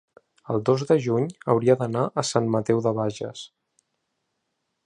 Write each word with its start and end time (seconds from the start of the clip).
el 0.53 0.63
dos 0.69 0.85
de 0.91 0.97
juny 1.07 1.27
hauria 1.53 1.77
d'anar 1.83 2.07
a 2.23 2.25
Sant 2.31 2.51
Mateu 2.57 2.83
de 2.87 2.97
Bages. 3.03 3.47